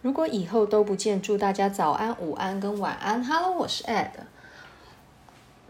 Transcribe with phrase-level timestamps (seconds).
[0.00, 3.24] 如果以后都不见，祝大家早安、午安跟晚安。
[3.24, 4.10] Hello，我是 Ed。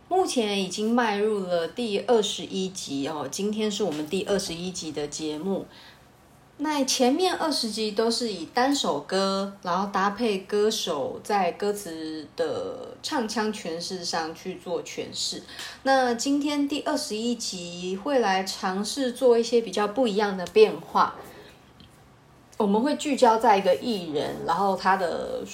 [0.06, 5.66] 目前已经迈入了第二十一集哦，今天是我们第二十一集的节目。
[6.58, 15.42] 那前面二十集都是以单首歌，然后搭配歌手在歌词的唱腔诠释上去做诠释。
[15.84, 21.14] 那今天第二十一集会来尝试做一些比较不一样的变化。
[22.58, 25.44] 我们会聚焦在一个艺人，然后他的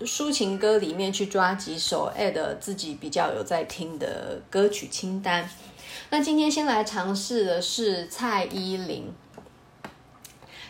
[0.00, 5.48] 抒情歌里面去抓几首 Ed 自己比较有在听的歌曲清单。
[6.10, 9.10] 那今天先来尝试的是蔡依林。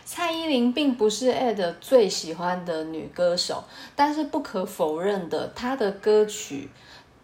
[0.05, 6.69] 蔡依林并不是 Ed 最喜欢的女歌手，但是不可否认的，她的歌曲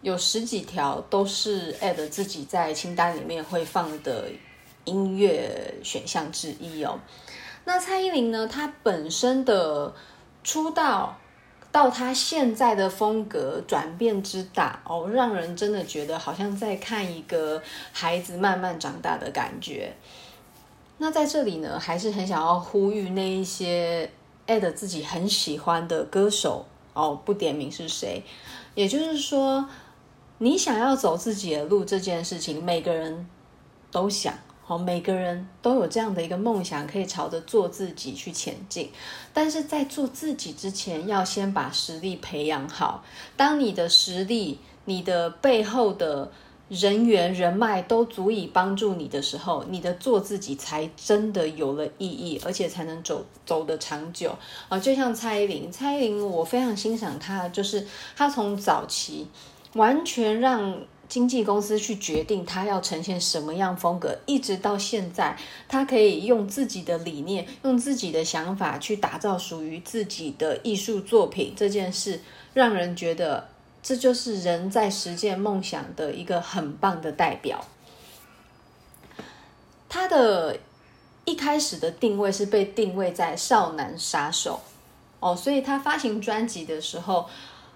[0.01, 4.25] 有十几条都是 Ed 自己在清单里面会放的
[4.83, 6.99] 音乐选项之一哦。
[7.69, 8.47] 那蔡依林呢？
[8.47, 9.93] 她本身的
[10.43, 11.15] 出道
[11.71, 17.61] 到她现在的风格转变之大哦，让人真的觉得好像在看一个
[17.91, 19.93] 孩子慢慢长大的感觉。
[20.97, 24.09] 那在这里呢，还是很想要呼吁那一些
[24.47, 28.23] 爱的自己很喜欢的歌手哦，不点名是谁。
[28.73, 29.69] 也就是说，
[30.39, 33.29] 你想要走自己的路这件事情，每个人
[33.91, 34.33] 都想。
[34.69, 38.91] 好，每个人都有这样的一个梦想，可以朝着做自己去前进。
[39.33, 43.03] 但是在做自己之前，要先把实力培养好。
[43.35, 46.31] 当你的实力、你的背后的
[46.67, 54.37] 人员、人脉都足以帮助你的时候，你的做自己才真的有了意义，而且才能走走得长久。
[54.67, 59.25] 啊，就像蔡依林，蔡依林我非常欣赏她，就是她从早期
[59.73, 60.79] 完全让。
[61.09, 65.35] 经纪公司去决定他要呈现什么样风格，一直到现在，
[65.67, 71.53] 他可以用自己的理念，用自己的想法去打造属于自己的艺术作品。
[71.57, 72.21] 这件事
[72.53, 73.49] 让人觉得，
[73.81, 77.65] 这就是人在实践梦想的一个很棒的代表。
[79.89, 80.59] 他的
[81.25, 84.61] 一开始的定位是被定位在少男杀手
[85.19, 87.27] 哦，所以他发行专辑的时候。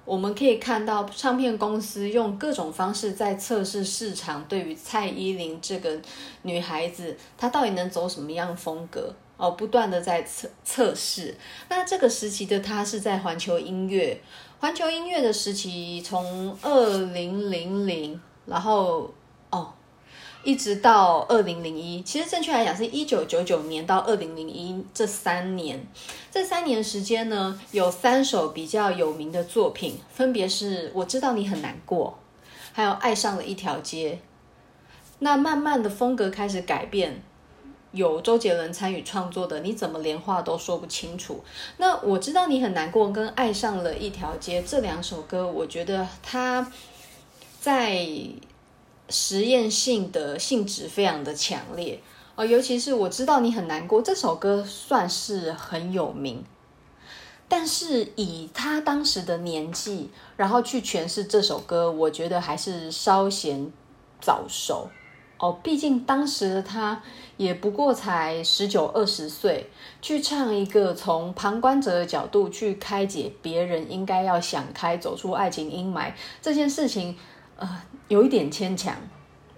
[0.06, 6.00] 我们可以看到，唱片公司用各种方式在测试市场，对于蔡依林这个
[6.42, 11.36] 女孩子，她到底能走什么样风格哦，不断的在测测试。
[11.70, 14.22] 那这个时期的她是在环球音乐，
[14.60, 19.10] 环球音乐的时期从二零零零，然后
[19.50, 19.74] 哦。
[20.44, 25.88] 一直到二零零一，其实正确来讲是一九九九年到二零零一这三年，
[26.30, 32.20] 这三年时间呢，有三首比较有名的作品，分别是我知道你很难过，
[32.74, 34.20] 还有爱上了一条街。
[35.20, 37.24] 那慢慢的风格开始改变，
[37.94, 41.42] 有周杰伦参与创作的，你怎么连话都说不清楚？
[41.78, 46.70] 那我知道你很难过跟爱上了一条街这两首歌，我觉得他
[47.62, 48.06] 在。
[49.10, 52.02] 实验性的性质非常的强烈
[52.36, 56.44] 哦，尤其是我知道你很难过这首歌算是很有名，
[57.48, 63.72] 但是以他当时的年纪，然后去诠释这首歌，我觉得还是稍显
[64.20, 64.90] 早熟
[65.38, 65.60] 哦。
[65.62, 67.04] 毕竟当时的他
[67.38, 69.70] 也不过才十九二十岁，
[70.02, 77.16] 去唱一个从旁观者的角度去开解别人应该要想开，走出爱情阴霾这件事情。
[77.64, 78.94] 呃，有一点牵强，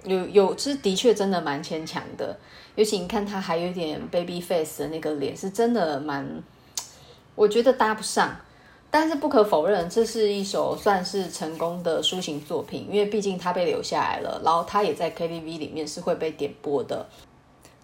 [0.03, 2.37] 有有，是的确真的蛮牵强的。
[2.75, 6.43] 尤其你看他还有点 baby face 的那个脸，是真的蛮，
[7.33, 8.35] 我觉得搭不上。
[8.91, 17.07] 但是不可否认，这是一首算是成功的抒情作品，因为毕竟他被留下来了，然后他也在 KTV 里面是会被点播的。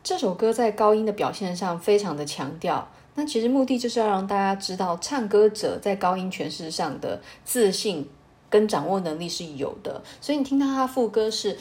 [0.03, 8.07] 这首歌在高音的表现上非常的强调，那其实目的就是要让大家知道，唱歌者在高音诠释上的自信。
[8.51, 11.57] 跟掌握能力是有的，所以你听到他副歌是，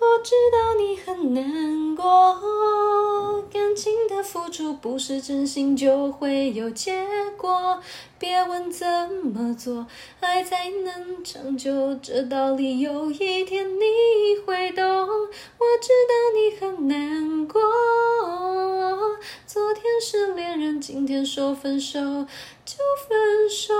[0.00, 2.04] 我知道你很难过，
[3.52, 7.06] 感情的付出不是真心就会有结
[7.38, 7.80] 果，
[8.18, 8.84] 别问怎
[9.22, 9.86] 么做，
[10.18, 13.84] 爱才能长久，这道理有一天你
[14.44, 14.84] 会懂。
[14.84, 17.62] 我知道你很难过，
[19.46, 22.00] 昨天是恋人，今天说分手
[22.64, 22.76] 就
[23.08, 23.72] 分手。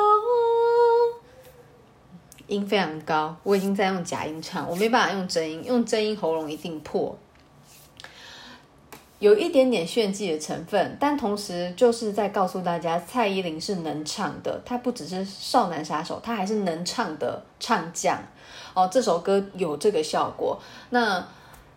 [2.46, 7.16] 音非常高，我已经在用假音唱，我没办法用真音，用真音喉咙一定破，
[9.18, 18.18] 有一点点炫技的成分，但同时就是在告诉大家，蔡依林是能唱的，她不只是少男杀手，她还是能唱的唱将
[18.74, 18.88] 哦。
[18.92, 20.60] 这首歌有这个效果。
[20.90, 21.26] 那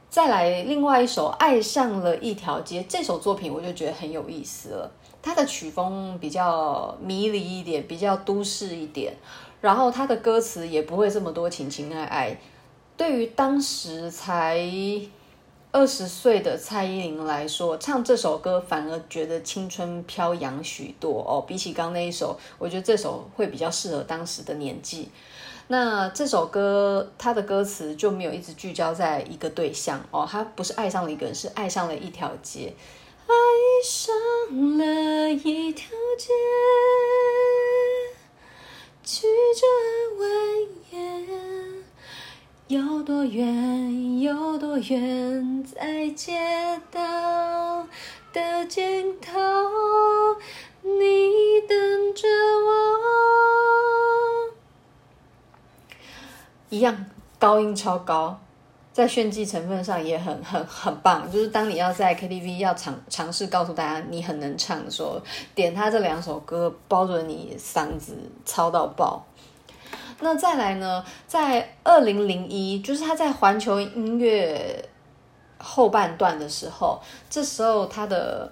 [0.10, 4.92] 再来另外一首《爱上了一条街》，这首作品我就觉得很有意思了。
[5.22, 9.14] 它的曲风比较迷离一点，比较都市一点，
[9.68, 12.40] 然后他的歌词也不会这么多情情爱爱。
[12.96, 14.58] 对于当时才
[15.74, 21.44] 二十岁的蔡依林来说，唱这首歌反而觉得青春飘扬许多哦。
[21.46, 25.10] 比起刚那一首，我觉得这首会比较适合当时的年纪。
[25.68, 32.74] 那这首歌它的歌词就没有一直聚焦在一个对象哦，他不是爱上了一个人，是爱上了一条街，
[33.28, 33.34] 爱
[33.84, 36.32] 上了一条街，
[39.10, 39.26] 曲
[39.56, 39.64] 折
[40.20, 40.98] 蜿蜒。
[42.68, 44.20] 有多远？
[44.20, 45.64] 有多远？
[45.64, 47.88] 在街道
[48.34, 49.32] 的尽头，
[50.82, 52.28] 你等着
[52.66, 52.68] 我。
[56.68, 57.06] 一样，
[57.40, 58.42] 高音超高，
[58.98, 61.32] 在炫技成分上也很很很棒。
[61.32, 65.22] 就是当你要在 KTV 要尝尝试告诉大家你很能唱的时候，
[65.54, 69.24] 点他这两首歌，包准你嗓子操到爆。
[70.20, 71.06] 那再来呢？
[71.28, 74.84] 在二零零一，就是他在环球音乐
[75.60, 77.00] 后半段的时候，
[77.30, 78.52] 这时候他的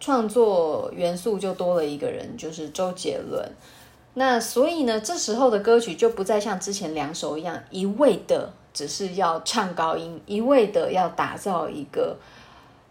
[0.00, 3.48] 创作元素就多了一个人，就是周杰伦。
[4.14, 12.16] 那所以呢，这时候的歌曲就不再像之前两首一样，一味的只是要唱高音，一味的要打造一个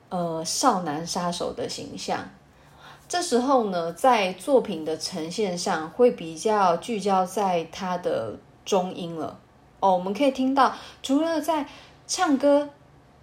[0.09, 2.29] 呃少男杀手的形象。
[3.07, 9.39] 这时候呢，在作品的呈现上会比较聚焦在他的中音了
[9.79, 9.93] 哦。
[9.93, 11.67] 我们可以听到，除了在
[12.05, 12.69] 唱歌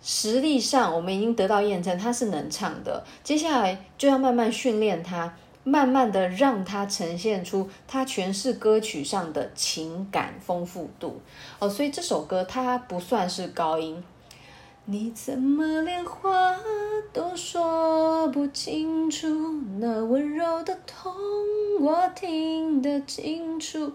[0.03, 3.05] 实力上，我们已经得到验证他是能唱的。
[3.23, 5.37] 接下来就要慢慢训练他，
[5.69, 11.21] 慢慢的让他呈现出他诠释歌曲上的情感丰富度
[11.59, 11.69] 哦。
[11.69, 14.01] 所以这首歌它不算是高音。
[14.85, 16.31] 你怎么连话
[17.13, 19.27] 都说不清楚？
[19.81, 21.13] 那温柔的痛
[21.81, 23.91] 我听得清楚。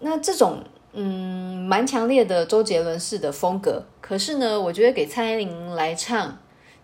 [0.00, 0.64] 那这种
[0.94, 6.38] 嗯，蛮强烈的周杰伦式的风格，可是呢，我觉得给蔡依林来唱，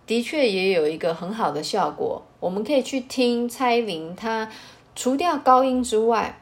[0.06, 2.22] 的确也有一个很好的效果。
[2.44, 4.50] 我们可以去听蔡依林，她
[4.94, 6.38] 除掉高音之外，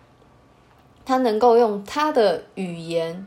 [1.04, 3.24] 她能够用她的语言、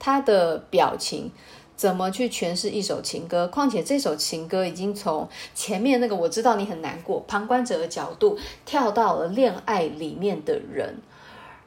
[0.00, 1.30] 她的表情。
[1.76, 3.46] 怎么去诠释一首情歌？
[3.46, 10.96] 况且这首情歌已经从前面那个我知道你很难过，旁观者的角度跳到了恋爱里面的人。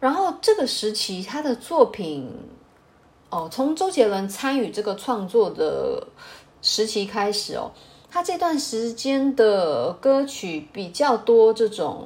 [0.02, 2.28] 然后这个时期他的作品，
[3.30, 6.08] 哦，从周杰伦参与这个创作的
[6.62, 7.72] 时期开始哦，
[8.12, 12.06] 他这段时间的歌曲比较多这种，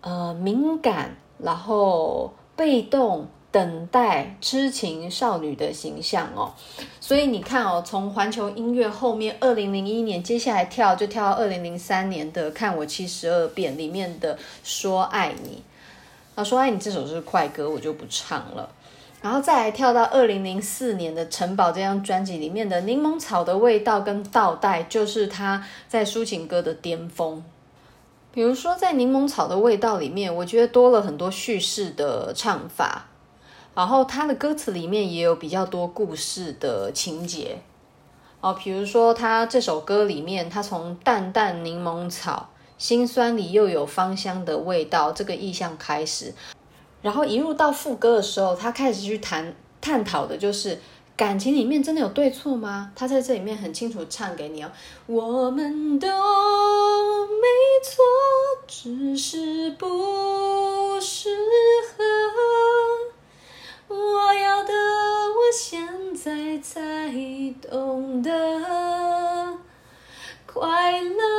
[0.00, 3.28] 呃，敏感，然后被动。
[3.50, 6.52] 等待痴情少女的形象哦，
[7.00, 15.62] 所以你看哦，从环球音乐后面，二零零一年接下来跳就跳到二零零三年的《看我七十二变》里面的《说爱你》，
[16.38, 18.68] 啊，《说爱你》这首是快歌，我就不唱了。
[19.20, 27.42] 然后再来跳到二零零四年的《城堡》这张专辑里面的《柠檬草的味道》跟《倒带》，就是他在抒情歌的巅峰。
[28.32, 33.06] 比如说在《柠檬草的味道》里面，我觉得多了很多叙事的唱法。
[33.74, 37.58] 然后他的歌词里面也有比较多故事的情节
[38.40, 46.34] 哦，比如说他这首歌里面，他从淡淡柠檬草，心酸里又有芳香的味道这个意象开始，
[47.02, 50.78] 然后一入到副歌的时候，他开始去谈探讨的就是
[51.16, 52.92] 感情里面真的有对错吗？
[52.94, 54.70] 他在这里面很清楚唱给你哦，
[55.06, 56.14] 我们都没
[57.82, 58.04] 错，
[58.66, 61.30] 只是不适
[61.96, 62.04] 合。
[63.88, 67.10] 我要的，我现在才
[67.70, 68.30] 懂得，
[70.46, 71.37] 快乐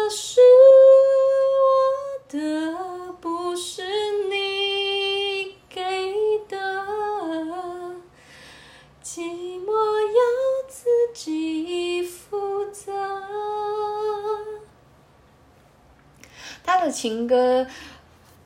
[17.00, 17.66] 情歌，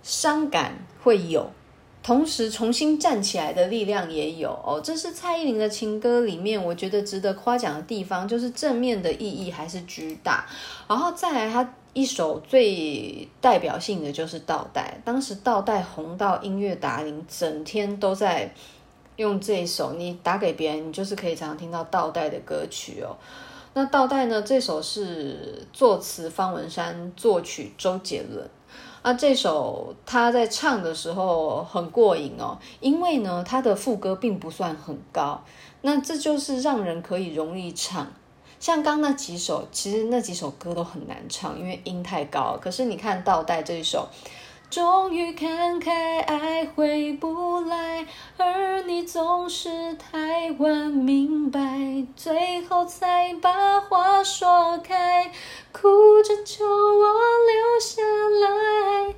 [0.03, 1.49] 伤感会有。
[2.03, 4.81] 同时，重新站起来的力量也有哦。
[4.83, 10.45] 这是蔡依林的情歌里面，我觉得值得夸奖的地方，就是正面的意义还是巨大。
[10.87, 18.53] 然后再来，他一首最代表性的就是《倒带》，当时《倒带》红到音乐达人整天都在
[19.15, 23.15] 用这一首，你打给别人，你就是可以常常听到《倒带》的歌曲哦。
[23.75, 24.39] 那《倒带》呢？
[24.43, 28.47] 这首是作词方文山，作曲周杰伦。
[29.01, 35.43] 啊，这首他在唱的时候很过瘾哦，因为呢，他的副歌并不算很高，
[35.81, 38.07] 那这就是让人可以容易唱，
[38.59, 42.55] 像刚那几首，其实那几首歌都很难唱，因为音太高。
[42.61, 44.07] 可是你看倒带这一首，
[44.73, 55.31] 终于看开，爱回不来，而你总是太晚明白，最后才把话说开，
[55.71, 55.87] 哭
[56.23, 57.03] 着求我
[57.51, 58.01] 留下
[58.41, 59.13] 来。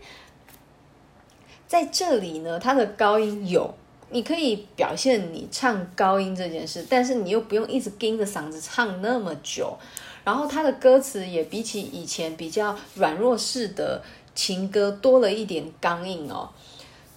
[1.66, 3.74] 在这里呢，它的高音有。
[4.10, 9.78] 你可以表现你唱高音这件事，但是你又不用一直盯着嗓子唱那么久。
[10.26, 14.02] 然后他的歌词也比起以前比较软弱式的
[14.36, 16.50] 情歌多了一点刚硬哦。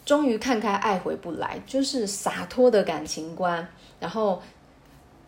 [0.06, 3.68] 终于看开，爱回不来，就是洒脱的感情观。
[4.00, 4.40] 然后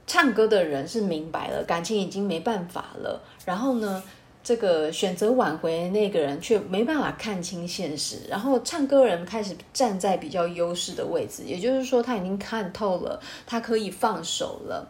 [0.06, 3.20] 唱歌的人是明白了，感情已经没办法了。
[3.44, 4.02] 然后呢，
[4.42, 14.88] 这个选择挽回那个人却没办法看清现实，然后唱歌人开始站在比较优势的位置，也就是说他已经看透了，他可以放手了。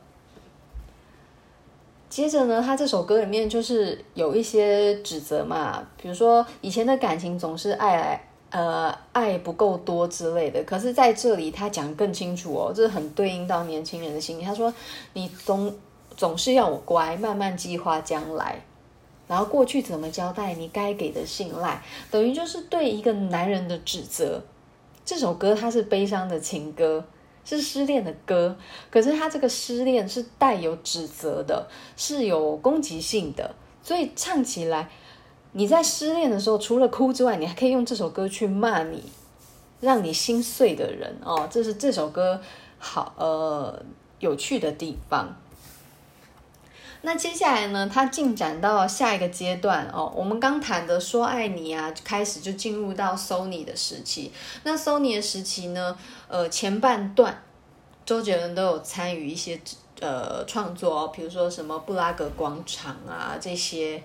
[2.11, 14.43] 接着呢，他这首歌里面就是有一些指责嘛，比如说以前的感情总是爱来呃爱不够多之类的，可是在这里他讲更清楚哦，这很对应到年轻人的心理。
[14.43, 14.75] 他说
[15.15, 15.73] ：“你总
[16.17, 18.61] 总是要我乖，慢慢计划将来。”
[19.29, 24.43] 然后过去怎么交代你该给的信赖，等于就是对一个男人的指责。
[25.05, 27.05] 这首歌它是悲伤的情歌，
[27.45, 28.57] 是失恋的歌，
[28.91, 34.91] 可是他这个失恋是带有指责的，是有攻击性的，所以唱起来，
[35.53, 39.03] 你在失恋的时候，除了哭之外，你还可以用这首歌去骂你，
[39.81, 41.49] 让你心碎的人哦。
[41.51, 42.41] 这是这首歌
[42.79, 43.83] 好呃
[44.19, 45.37] 有趣的地方。
[47.03, 50.13] 那接下来呢，它进展到下一个阶段哦。
[50.15, 54.31] 我们刚谈的说爱你啊，开始就进入到 Sony 的时期。
[54.65, 55.97] 那 Sony 的时期呢，
[56.29, 57.43] 呃，前半段
[58.05, 59.59] 周杰伦都有参与一些
[60.01, 64.03] 呃创作哦，比如说什么布拉格广场啊这些。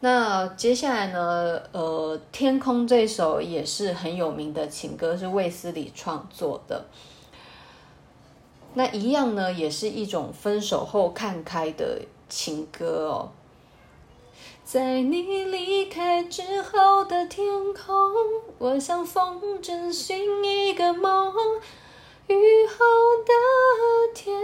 [0.00, 6.84] 那接下来呢，呃，天空这首也是很有名的情歌，是卫斯理创作的。
[8.74, 13.32] 那一样呢，也是一种分手后看开的情歌哦。
[14.64, 17.94] 在你离开之后的天空，
[18.58, 21.32] 我像风筝寻一个梦。
[22.26, 22.76] 雨后
[23.26, 23.32] 的
[24.14, 24.34] 天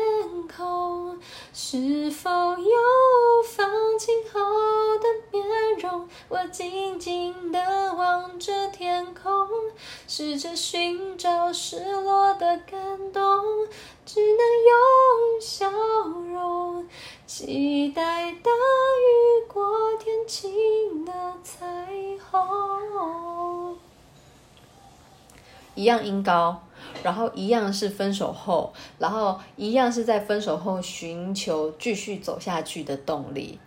[0.46, 1.18] 空，
[1.54, 4.38] 是否有放晴后
[4.98, 6.06] 的面容？
[6.28, 9.48] 我静静地望着天空，
[10.06, 13.22] 试着寻找失落的感动，
[14.04, 16.86] 只能用笑容
[17.26, 21.66] 期待大雨过天晴的彩
[22.30, 23.78] 虹。
[25.74, 26.62] 一样音高。
[27.02, 33.58] 然后一样是分手后，然后一样是在分手后寻求继续走下去的动力，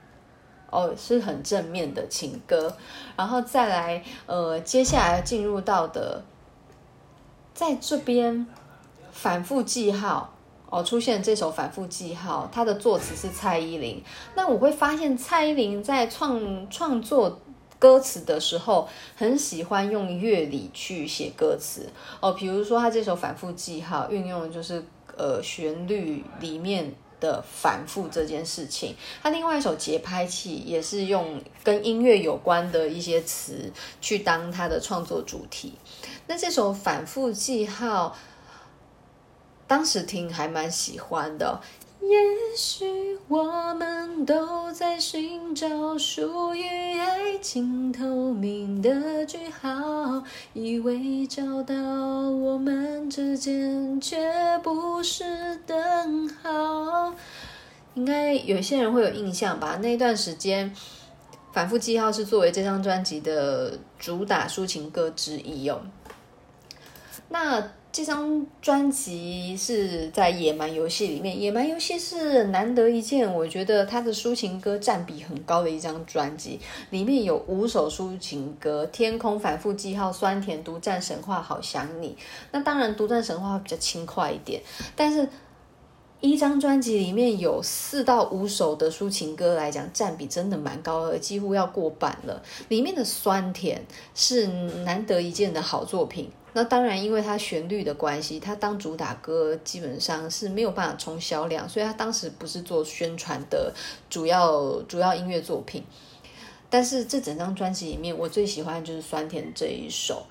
[0.70, 2.76] 哦，是很正面的情歌。
[3.16, 6.24] 然后再来，呃，接下来进入到的，
[7.54, 8.46] 在这边
[9.12, 10.34] 反复记号，
[10.70, 14.04] 哦，出现这首反复记号，它的作词是蔡依林。
[14.36, 17.40] 那我会发现蔡依林在创创作。
[17.84, 21.90] 歌词的时候，很喜欢用乐理去写歌词
[22.22, 22.32] 哦。
[22.32, 24.82] 比如说，他这首反复记号运用的就是
[25.18, 28.96] 呃旋律里面的反复这件事情。
[29.22, 35.74] 他另外一首节拍器也是用跟音乐有关的一些词去当他的创作主题。
[36.28, 38.16] 那这首反复记号，
[39.68, 41.60] 当时听还蛮喜欢的。
[42.06, 50.22] 也许我们都在寻找属于爱情透明的句号，
[50.54, 57.14] 以为找到我们之间，却不是等号。
[57.96, 59.78] 应该有些人会有印象吧？
[59.78, 60.76] 那段时间，
[61.54, 65.82] 反复记号是作为这张专辑的主打抒情歌之一哦。
[67.30, 67.72] 那。
[67.94, 76.60] 这张专辑是在《野蛮游戏》里面，《野蛮游戏》是难得一见，我觉得它的抒情歌占比很高的一张专辑，
[76.90, 82.10] 里面有五首抒情歌：《天空》、《反复记号》、《酸甜》、《独占神话》、《好想你》。
[82.50, 84.60] 那当然，《独占神话》比较轻快一点，
[84.96, 85.30] 但是
[86.24, 92.42] 一张专辑里面有四到五首的抒情歌来讲，占比真的蛮高的，几乎要过半了。
[92.70, 93.82] 里面的《酸甜》
[94.16, 94.48] 是
[94.86, 96.32] 难得一见的好作品。
[96.54, 103.74] 那当然，因为它旋律的关系，它当主打歌基本上是没有办法冲销量，所以它当时不是做宣传的
[104.10, 105.84] 主要主要音乐作品。
[106.70, 110.26] 但是这整张专辑里面，我最喜欢的就是《酸甜》这一首。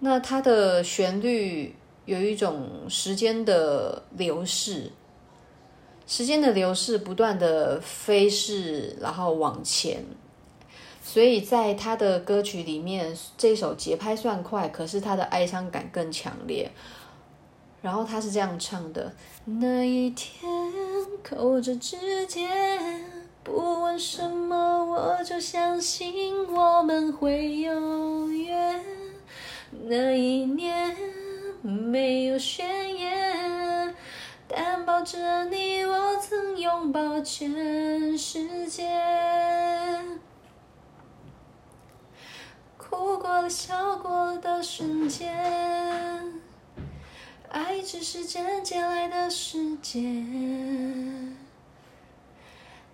[0.00, 1.74] 那它的旋律
[2.06, 4.90] 有一种时间的流逝，
[6.06, 10.04] 时间的流逝不断的飞逝，然后往前，
[11.02, 16.70] 所以在他的歌曲里面，这首节拍算快，可是他的哀伤感更强烈。
[17.82, 19.12] 然后他是这样唱的：
[19.44, 20.50] 那一天
[21.22, 23.04] 扣着指尖，
[23.44, 28.80] 不问什么，我就相信我们会有缘。
[29.88, 30.96] 那一年
[31.62, 33.94] 没有宣言。
[34.48, 38.88] 但抱着你，我曾拥抱全世界。
[42.76, 46.40] 哭过了，笑过的瞬间，
[47.50, 51.36] 爱只是渐渐来的时间。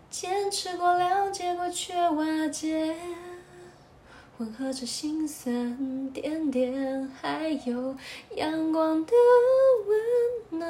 [0.09, 2.97] 坚持过，了解过，却瓦解，
[4.39, 7.95] 混合着心酸点点，还有
[8.35, 9.13] 阳光的
[10.51, 10.69] 温暖。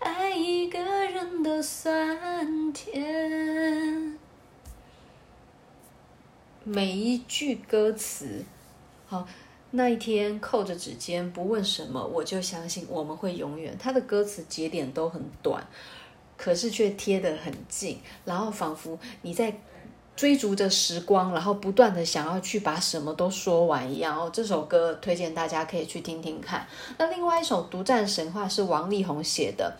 [0.00, 4.18] 爱一个人的酸甜，
[6.64, 8.42] 每一句歌词，
[9.06, 9.28] 好，
[9.72, 13.76] 那一天扣着指尖，不问什么，我就相信我们会永远。
[13.78, 15.66] 他的歌词节点都很短，
[16.36, 19.60] 可是却贴得很近，然后仿佛你在
[20.16, 24.18] 追逐着时光，然后不断的想要去把什么都说完一样。
[24.18, 26.66] 哦，这首歌推荐大家可以去听听看。
[26.96, 29.76] 那另外一首《独占神话》是王力宏写的。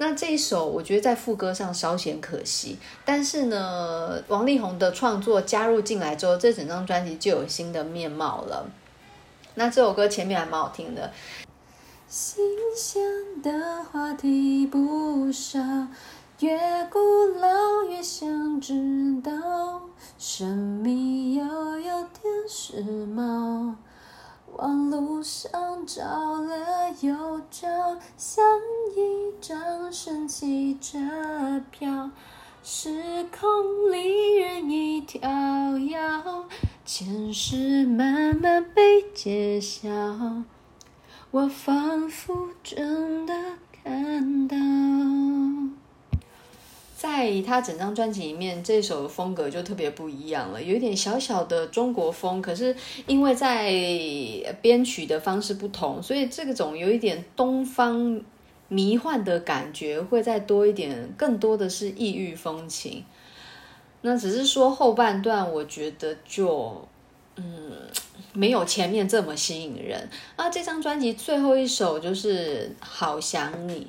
[0.00, 8.64] 那这一首我觉得在副歌上稍显可惜，但是呢，王力宏的创作加入进来之后，这整张专辑就有新的面貌了。
[9.56, 11.10] 那这首歌前面还蛮好听的。
[12.06, 13.02] 新鲜
[13.42, 15.58] 的话题不少，
[16.38, 16.56] 越
[16.88, 16.98] 古
[17.40, 18.78] 老越想知道，
[20.38, 21.44] 神秘又
[21.80, 22.80] 有点时
[23.12, 23.74] 髦。
[24.54, 25.50] 往路上
[25.84, 27.66] 找了又找，
[28.16, 28.44] 像
[28.94, 30.96] 一张神奇车
[31.72, 32.12] 票，
[32.62, 35.28] 时空里任意跳
[35.76, 35.98] 跃，
[36.84, 39.90] 前世慢慢被揭晓，
[41.32, 43.34] 我仿佛真的
[43.82, 44.56] 看到。
[46.98, 52.42] 在他整张专辑里面，这首风格就特别不一样了，有一点小小的中国风。
[52.42, 52.74] 可是
[53.06, 53.70] 因为在
[54.60, 58.20] 编曲的方式不同，所以这个种有一点东方
[58.66, 63.04] 迷幻的感觉会再多一点，更多的是异域风情。
[64.00, 66.84] 那只是说后半段，我觉得就
[67.36, 67.44] 嗯
[68.32, 70.08] 没有前面这么吸引人。
[70.34, 73.82] 啊，这张专辑最后一首就是《好想你》。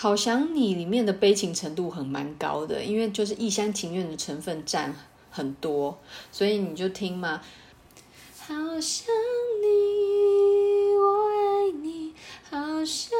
[0.00, 4.94] 好想你里面的悲情程度很蛮高的，因为就是一厢情愿的成分占
[5.28, 5.98] 很多，
[6.30, 7.42] 所以你就听嘛。
[8.38, 9.12] 好想
[9.60, 9.66] 你，
[10.96, 12.14] 我爱你，
[12.48, 13.10] 好想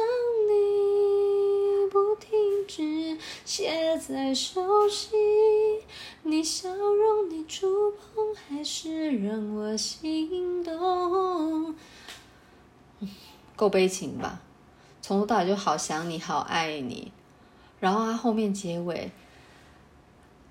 [0.47, 5.19] 你，不停止写在手心，
[6.23, 11.75] 你笑容，你触碰，还是让我心动。
[13.57, 14.41] 够悲情吧？
[15.09, 17.11] 从头到尾就好想你，好爱你，
[17.79, 19.09] 然后他后面结尾，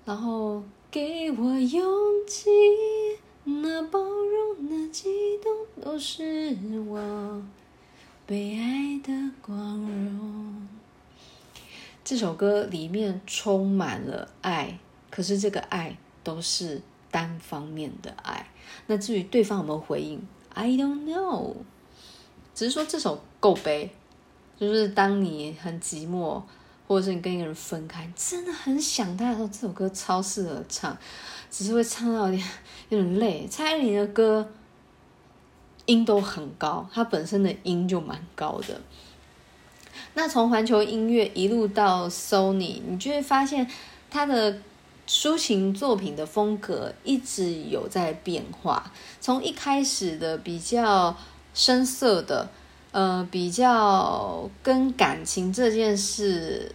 [0.03, 1.81] 然后给我勇
[2.27, 2.49] 气，
[3.45, 5.07] 那包容，那激
[5.41, 7.41] 动，都是我
[8.27, 10.67] 被爱的光荣。
[12.03, 14.77] 这首歌里面充满了爱，
[15.09, 18.45] 可是这个爱都是单方面的爱。
[18.87, 20.21] 那至于对方有没有回应
[20.53, 21.53] ，I don't know，
[22.53, 23.91] 只是说这首够悲。
[24.59, 26.41] 就是当你很寂寞，
[26.85, 30.97] 或者是你跟一个人分开，真的很想他的时候，这首歌超适合唱，
[31.49, 32.43] 只是会唱到有点
[32.89, 33.47] 有点累。
[33.49, 34.51] 蔡依林的歌
[35.85, 38.81] 音都很高，它本身的音就蛮高的。
[40.13, 43.65] 那从环球音乐一路到 Sony，你就会发现
[44.09, 44.59] 他的
[45.07, 48.91] 抒情作品的风格一直有在变化，
[49.21, 51.15] 从一开始的比较
[51.53, 52.49] 深色的。
[52.91, 56.71] 呃，比较跟感情这件事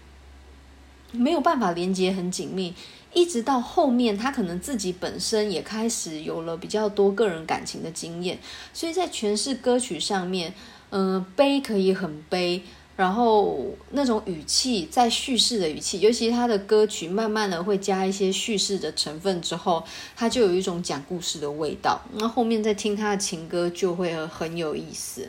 [1.10, 2.72] 没有办法连接很紧密，
[3.12, 8.38] 一直到后面，他可能自己本身也开始有了比较多个人感情的经验，
[8.72, 10.54] 所以在诠释歌曲上面，
[10.90, 12.62] 嗯、悲可以很悲，
[12.96, 19.82] 然后那种语气在叙事的语气，尤其他的歌曲慢慢的会加一些叙事的成分之后，
[20.14, 25.28] 他就有一种讲故事的味道，那后面再听他的情歌就会很有意思。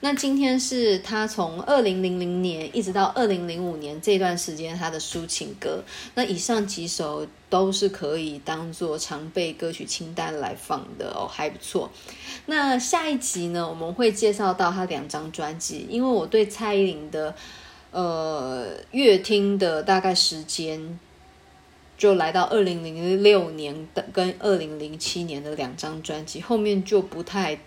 [0.00, 5.82] 那今天是他从二零零零年一直到二零零五年这段时间他的抒情歌，
[6.14, 11.90] 那以上几首都是可以当做常备歌曲清单来放的哦，还不错。
[12.46, 17.34] 那下一集呢，我们会介绍到他两张专辑，因为我对蔡依林的
[17.90, 20.98] 呃乐听的大概时间
[21.96, 27.58] 就来到二零零六年的跟二零零七年的两张专辑，后面就不太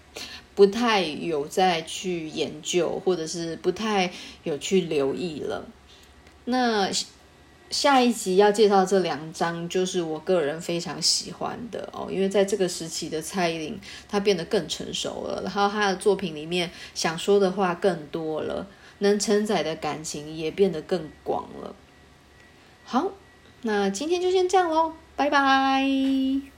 [0.57, 4.11] 不太有再去研究，或者是不太
[4.43, 5.63] 有去留意了。
[6.43, 6.89] 那。
[7.69, 18.65] 下一集要介绍这两张，就是我个人非常喜欢的哦，因为在这个时期的蔡依林，她变得更成熟了，然后她的作品里面想说的话更多了，
[18.99, 21.75] 能承载的感情也变得更广了。
[22.85, 23.11] 好，
[23.63, 26.47] 那今天就先这样喽，拜拜。